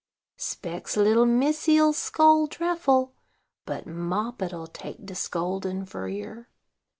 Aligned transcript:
Specs 0.37 0.97
little 0.97 1.27
missy'll 1.27 1.93
scold 1.93 2.49
dreffle; 2.49 3.11
but 3.67 3.85
Moppet'll 3.85 4.65
take 4.65 5.05
de 5.05 5.13
scoldin 5.13 5.85
for 5.87 6.07
yer. 6.07 6.47